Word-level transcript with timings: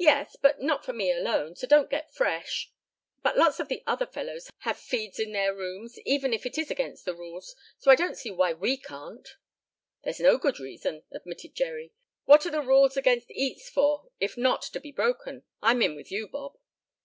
"Yes, 0.00 0.34
but 0.34 0.60
not 0.60 0.84
for 0.84 0.92
me 0.92 1.12
alone, 1.12 1.54
so 1.54 1.68
don't 1.68 1.88
get 1.88 2.12
fresh. 2.12 2.72
But 3.22 3.38
lots 3.38 3.60
of 3.60 3.68
the 3.68 3.84
other 3.86 4.04
fellows 4.04 4.50
have 4.62 4.76
feeds 4.76 5.20
in 5.20 5.30
their 5.30 5.54
rooms, 5.54 6.00
even 6.00 6.32
if 6.34 6.44
it 6.46 6.58
is 6.58 6.68
against 6.68 7.04
the 7.04 7.14
rules, 7.14 7.54
so 7.78 7.88
I 7.92 7.94
don't 7.94 8.18
see 8.18 8.32
why 8.32 8.54
we 8.54 8.76
can't." 8.76 9.36
"There's 10.02 10.18
no 10.18 10.36
good 10.36 10.58
reason," 10.58 11.04
admitted 11.12 11.54
Jerry. 11.54 11.92
"What 12.24 12.44
are 12.44 12.60
rules 12.60 12.96
against 12.96 13.30
eats 13.30 13.70
for 13.70 14.10
if 14.18 14.36
not 14.36 14.62
to 14.62 14.80
be 14.80 14.90
broken? 14.90 15.44
I'm 15.62 15.80
in 15.80 15.94
with 15.94 16.10
you, 16.10 16.26
Bob." 16.26 16.58